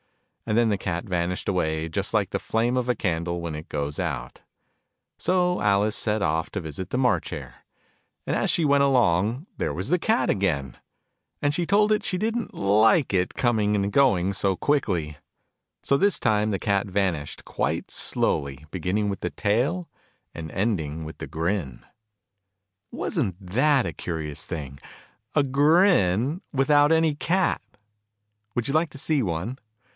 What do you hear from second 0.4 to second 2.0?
And then the Cat vanished away,